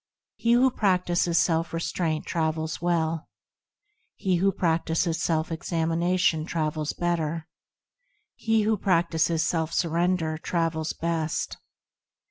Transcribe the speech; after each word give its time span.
He 0.35 0.53
who 0.53 0.71
practises 0.71 1.37
self 1.37 1.71
restraint 1.73 2.25
travels 2.25 2.81
well; 2.81 3.29
He 4.15 4.37
who 4.37 4.51
practises 4.51 5.21
self 5.21 5.51
examination 5.51 6.43
travels 6.47 6.91
better; 6.93 7.47
He 8.33 8.63
who 8.63 8.77
practises 8.77 9.43
self 9.43 9.71
surrender 9.71 10.39
travels 10.39 10.93
best. 10.93 11.57